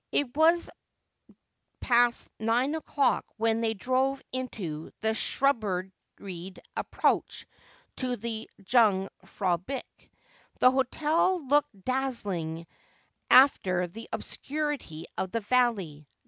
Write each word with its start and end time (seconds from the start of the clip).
It 0.11 0.35
was 0.35 0.67
past 1.79 2.27
nine 2.39 2.73
o'clcck 2.73 3.21
when 3.37 3.61
they 3.61 3.75
drove 3.75 4.19
into 4.33 4.89
the 5.01 5.13
shrub 5.13 5.59
beried 6.17 6.59
approach 6.75 7.45
to 7.97 8.15
the 8.15 8.49
Jungfraublich. 8.63 10.09
The 10.59 10.71
hotel 10.71 11.45
looked 11.47 11.85
daz 11.85 12.23
zling 12.23 12.65
after 13.29 13.85
the 13.85 14.09
obscurity 14.11 15.05
of 15.19 15.29
the 15.29 15.41
valley. 15.41 16.07